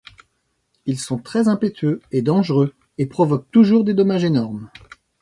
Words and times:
Ils 0.87 0.97
sont 0.99 1.19
très 1.19 1.47
impétueux 1.47 2.01
et 2.11 2.23
dangereux 2.23 2.73
et 2.97 3.05
provoquent 3.05 3.51
toujours 3.51 3.83
des 3.83 3.93
dommages 3.93 4.23
énormes. 4.23 4.67